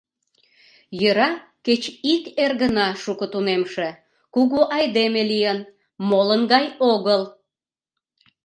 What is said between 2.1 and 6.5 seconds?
ик эргына шуко тунемше, кугу айдеме лийын, молын